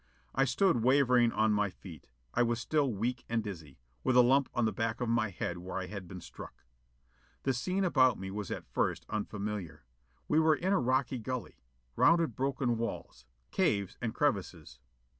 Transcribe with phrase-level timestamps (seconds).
[0.33, 2.07] I stood wavering on my feet.
[2.33, 5.59] I was still weak and dizzy, with a lump on the back of my head
[5.59, 6.63] where I had been struck.
[7.43, 9.85] The scene about me was at first unfamiliar.
[10.27, 11.59] We were in a rocky gully.
[11.95, 13.27] Rounded broken walls.
[13.51, 14.79] Caves and crevices.